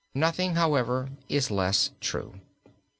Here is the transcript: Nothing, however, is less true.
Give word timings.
Nothing, 0.15 0.55
however, 0.55 1.11
is 1.29 1.51
less 1.51 1.91
true. 1.99 2.39